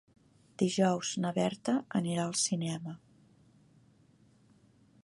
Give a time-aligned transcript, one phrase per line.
[0.61, 2.99] Dijous na Berta anirà al cinema.